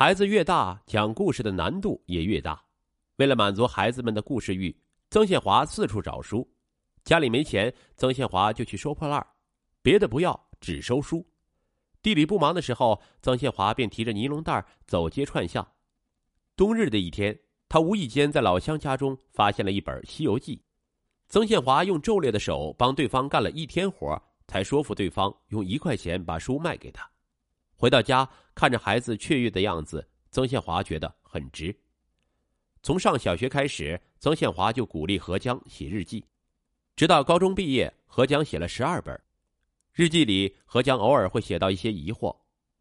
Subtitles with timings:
[0.00, 2.62] 孩子越大，讲故事的难度也越大。
[3.16, 4.72] 为了满足孩子们的故事欲，
[5.10, 6.48] 曾宪华四处找书。
[7.02, 9.26] 家里没钱，曾宪华就去收破烂
[9.82, 11.26] 别的不要，只收书。
[12.00, 15.66] 地里不忙的时候，曾宪华便提着尼龙袋走街串巷。
[16.54, 17.36] 冬日的一天，
[17.68, 20.56] 他无意间在老乡家中发现了一本《西游记》。
[21.28, 27.10] 曾宪华用皱裂的手帮对方干了一天活，才说服对方用一块钱把书卖给他。
[27.78, 31.72] 回到家，看着孩子雀跃的样子，曾宪华觉得很值。
[32.82, 36.24] 从上小学开始，曾宪华就鼓励何江写日记。
[36.96, 39.22] 直到高中毕业，何江写了十二本
[39.92, 42.36] 日记里，何江偶尔会写到一些疑惑。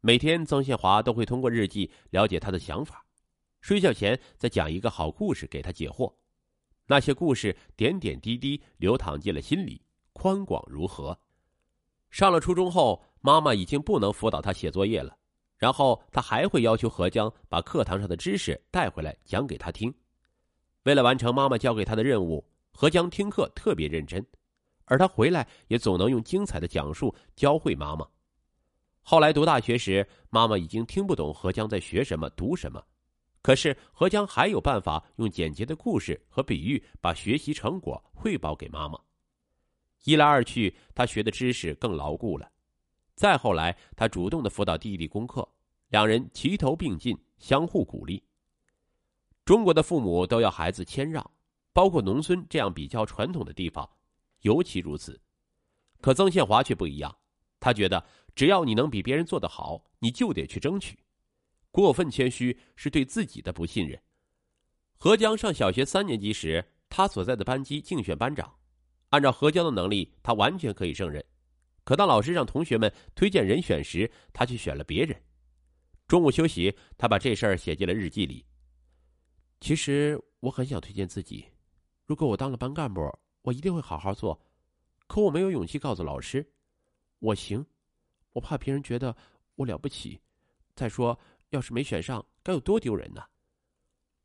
[0.00, 3.06] 每天，曾宪华都会通过日记了解他的想法，
[3.60, 6.12] 睡觉前再讲一个好故事给他解惑。
[6.86, 9.80] 那些故事点点滴滴流淌进了心里，
[10.12, 11.16] 宽广如河。
[12.10, 15.16] 上了初中后，妈妈已经不能辅导他写作业了，
[15.56, 19.94] 然后他还会要求何江把课堂上的知识带回来讲给他听。
[20.84, 22.44] 为了完成妈妈交给他的任务。
[22.72, 24.24] 何江听课特别认真，
[24.86, 28.08] 而他回来也总能用精彩的讲述教会妈妈。
[29.02, 32.82] 后来读大学时，妈妈已经听不懂何江在学什么、读什么，
[33.42, 38.98] 可是何江还有办法用简洁的故事和比喻把学习成果汇报给妈妈。
[40.04, 42.50] 一来二去，他学的知识更牢固了。
[43.20, 45.46] 再后来，他主动的辅导弟弟功课，
[45.88, 48.24] 两人齐头并进，相互鼓励。
[49.44, 51.30] 中国的父母都要孩子谦让。
[51.74, 53.86] 包括农村这样比较传统的地方，
[54.40, 55.20] 尤其如此。
[56.00, 57.14] 可曾宪华却不一样，
[57.60, 58.02] 他觉得
[58.34, 60.98] 只要你能比别人做得好，你就得去争取。
[61.70, 64.00] 过分谦虚是对自己的不信任。
[64.96, 68.54] 何江上小学三年级时，他所在的班级竞选班长，
[69.10, 71.22] 按照何江的能力，他完全可以胜任。
[71.84, 75.16] 可当老师让同学们推荐人选时，他却选了别人。
[76.06, 78.44] 中午休息，他把这事儿写进了日记里。
[79.60, 81.46] 其实我很想推荐自己。
[82.06, 83.00] 如果我当了班干部，
[83.42, 84.40] 我一定会好好做。
[85.06, 86.44] 可我没有勇气告诉老师，
[87.18, 87.64] 我行，
[88.32, 89.16] 我怕别人觉得
[89.54, 90.20] 我了不起。
[90.74, 91.18] 再说，
[91.50, 93.22] 要是没选上，该有多丢人呢？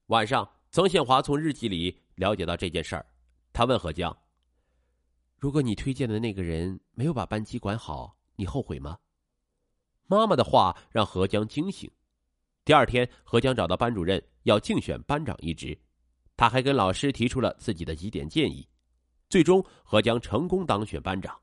[0.08, 3.06] 晚上，曾宪华从日记里了解到这件事儿，
[3.52, 4.16] 他问何江
[5.46, 8.98] ：“如果你推荐的那个人没有把班级管好，你后悔吗？”
[10.10, 11.88] 妈妈的话让何江惊醒。
[12.64, 15.78] 第二天，何江找到班主任要竞选班长一职。
[16.36, 18.68] 他还跟老师提出了自己的几点建议，
[19.30, 21.40] 最终何江成功当选班长。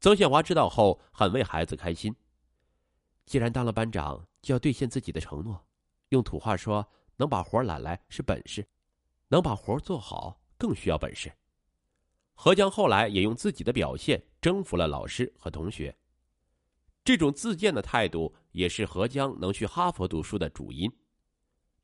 [0.00, 2.12] 曾宪华知道后很为孩子开心。
[3.26, 5.64] 既然当了班长，就要兑现自己的承诺。
[6.08, 8.68] 用土话说，能把活揽来是本事，
[9.28, 11.32] 能把活做好更需要本事。
[12.34, 15.96] 何江后来也用自己的表现征服了老师和同学。
[17.04, 20.90] 这种自荐的态度也是何江能去哈佛读书的主因。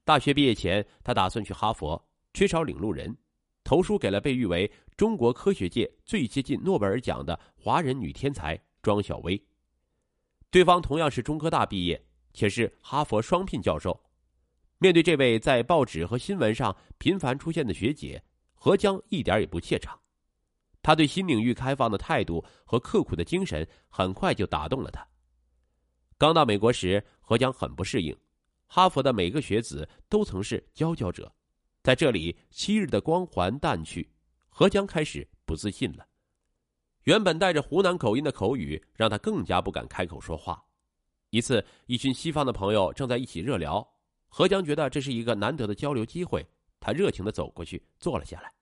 [0.05, 2.07] 大学毕业前，他打算去哈佛。
[2.33, 3.17] 缺少领路人，
[3.65, 9.45] 投书给了被誉为中国科学界最接近诺贝尔奖的华人女天才庄小薇。
[10.49, 14.01] 对方同样是中科大毕业，且是哈佛双聘教授。
[14.79, 18.23] 面对这位在报纸和新闻上频繁出现的学姐，
[18.55, 20.00] 何江一点也不怯场。
[20.83, 25.07] 他对新领域开放的态度和刻苦的精神，很快就打动了他。
[26.17, 28.17] 刚到美国时，何江很不适应，
[28.67, 31.33] 哈佛的每个学子都曾是佼佼者。
[31.83, 34.13] 在这里，昔日的光环淡去，
[34.49, 36.07] 何江开始不自信了。
[37.05, 40.63] 原本带着湖南口音的口语，让他更加不敢开口说话。
[41.31, 43.87] 一次，一群西方的朋友正在一起热聊，
[44.29, 46.47] 何江觉得这是一个难得的交流机会，
[46.79, 48.53] 他热情的走过去坐了下来，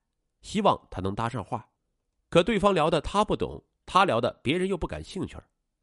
[0.41, 1.67] 希望他能搭上话。
[2.29, 5.37] 可对方聊的他不懂，他聊的别人又不感兴趣，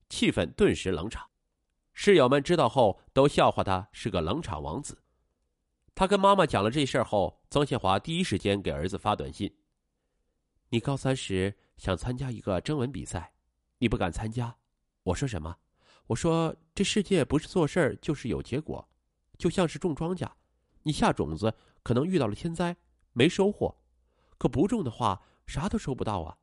[0.08, 1.28] 气氛顿时冷场。
[1.92, 5.02] 室友们知道后，都笑话他是个冷场王子。
[5.94, 9.56] 他跟妈妈讲了这事后，曾宪华第一时间给儿子发短信
[10.70, 13.32] ：“你高三时想参加一个征文比赛，
[13.78, 14.56] 你不敢参加。
[15.04, 15.56] 我说什么？
[16.08, 18.88] 我说这世界不是做事儿就是有结果，
[19.38, 20.30] 就像是种庄稼，
[20.84, 21.52] 你下种子
[21.82, 22.76] 可能遇到了天灾，
[23.12, 23.74] 没收获；
[24.38, 26.36] 可不种的话，啥都收不到啊。”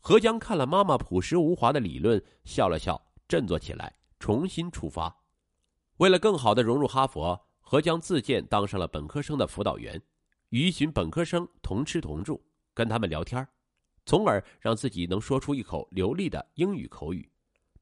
[0.00, 5.16] 何江看了妈妈朴实无华的理论，笑了笑，振作起来，重新出发。
[5.98, 7.48] 为了更好的融入哈佛。
[7.64, 9.98] 何江自荐当上了本科生的辅导员，
[10.50, 12.44] 与一群本科生同吃同住，
[12.74, 13.48] 跟他们聊天，
[14.04, 17.26] 从而让自己能说出一口流利的英语口语。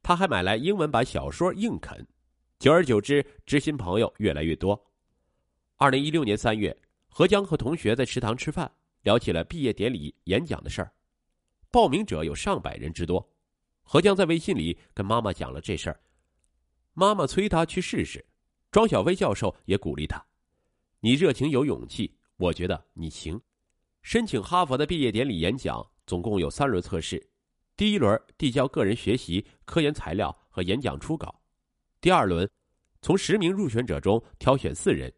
[0.00, 2.06] 他还买来英文版小说硬啃，
[2.60, 4.80] 久而久之，知心朋友越来越多。
[5.74, 6.78] 二零一六年三月，
[7.08, 8.70] 何江和同学在食堂吃饭，
[9.02, 10.92] 聊起了毕业典礼演讲的事儿，
[11.70, 13.26] 报名者有上百人之多。
[13.82, 16.00] 何江在微信里跟妈妈讲了这事儿，
[16.92, 18.24] 妈妈催他去试试。
[18.70, 20.24] 庄小飞教授也鼓励他
[21.00, 23.40] ：“你热情有勇气，我觉得你行。”
[24.02, 27.20] 申请哈佛的毕业典礼演讲总共有三轮测试，
[27.76, 31.42] 第一轮递交个人学习、科研材料和演讲初稿，
[32.00, 32.48] 第二轮
[33.02, 35.12] 从十名入选者中挑选四人，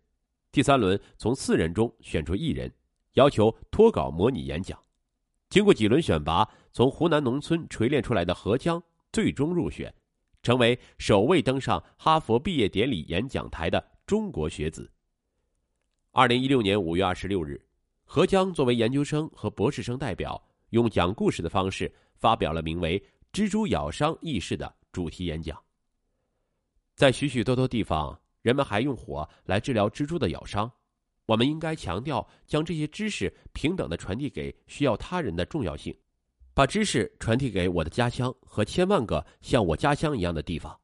[0.50, 2.72] 第三轮从四人中选出一人，
[3.14, 4.78] 要求脱稿模拟演讲。
[5.48, 8.82] 经过几轮选拔，从湖南农村锤炼出来的何江
[9.12, 9.94] 最终入选，
[10.42, 14.90] 成为首位登上哈佛毕业典礼演讲台的中国学子。
[16.12, 17.60] 二零一六年五月二十六日。
[18.04, 23.00] 何江作为研究生和博士生代表，用讲故事的方式发表了名为
[23.32, 25.58] 《蜘蛛咬伤轶事》的主题演讲。
[26.94, 30.70] 在许许多多地方，人们还用火来治疗蜘蛛的咬伤。
[31.26, 35.96] 我们应该强调将这些知识平等的传递给需要他人的重要性，
[36.54, 40.78] 把知识传递给我的家乡和千万个像我家乡一样的地方，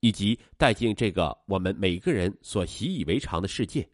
[0.00, 3.88] 以及带进这个我们每个人所习以为常的世界。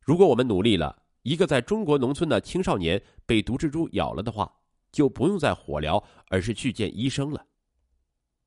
[0.00, 1.00] 如果我们努力了。
[1.24, 4.52] 一个在中国农村的青少年被毒蜘蛛咬了的话，
[4.90, 7.46] 就不用再火疗，而是去见医生了。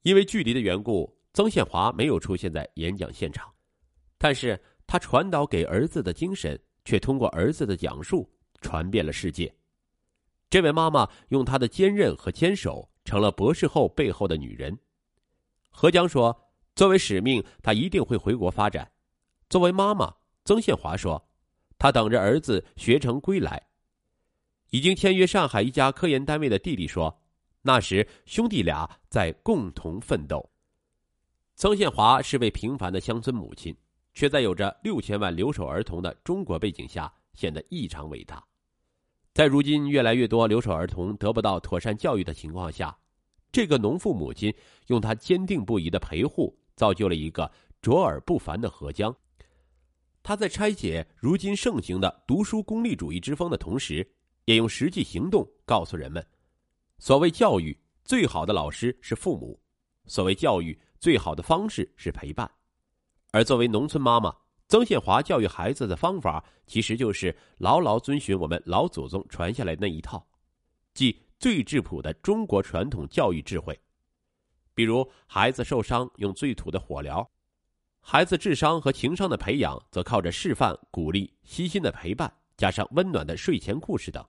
[0.01, 3.49] 因为距离的缘故，曾宪华没有出现在演讲现场，
[4.17, 8.29] 但是他传导给儿子的精神却通过儿子的讲述
[8.61, 9.53] 传遍了世界。
[10.49, 14.77] 这位妈妈用她的坚韧和坚守，成了博士后背后的女人。
[15.69, 18.89] 何江说：“作为使命，他一定会回国发展。”
[19.49, 21.29] 作为妈妈，曾宪华说。
[21.77, 23.61] 他等着儿子学成归来。
[24.69, 27.21] 已经签约上海一家科研单位的弟弟说
[27.61, 30.49] ：“那时兄弟俩在共同奋斗。”
[31.55, 33.75] 曾宪华是位平凡的乡村母亲，
[34.15, 38.43] 却在有着六千万留守儿童的中国背景下显得异常伟大。
[39.33, 42.97] 在如今越来越多留守儿童得不到妥善教育的情况下，
[43.51, 44.51] 这个农妇母亲
[44.87, 47.51] 用她坚定不移的陪护，造就了一个
[47.81, 49.15] 卓尔不凡的合江。
[50.23, 54.09] 他在拆解如今盛行的读书功利主义之风的同时，
[54.45, 56.25] 也用实际行动告诉人们：
[56.97, 59.59] 所谓教育，最好的老师是父母；
[60.07, 62.49] 所谓教育，最好的方式是陪伴。
[63.35, 64.33] 而作为农村妈妈，
[64.69, 70.25] 曾宪华教育孩子的方法，其实就是牢牢遵循我们老祖宗传下来那一套，
[70.93, 73.77] 即最质朴的中国传统教育智慧。
[74.73, 77.29] 比如，孩子受伤用最土的火疗。
[77.99, 84.25] 孩子智商和情商的培养，则靠着示范、鼓励、悉心的陪伴，加上温暖的睡前故事等。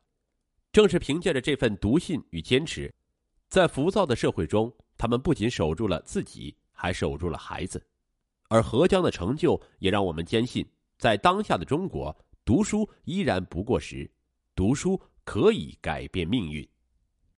[0.73, 2.93] 正是凭借着这份笃信与坚持，
[3.49, 7.81] 在浮躁的社会中，他们不仅守住了自己，还守住了孩子。
[8.49, 10.67] 而何江的成就，也让我们坚信，
[10.99, 14.11] 在当下的中国，读书依然不过时，
[14.55, 16.67] 读书可以改变命运。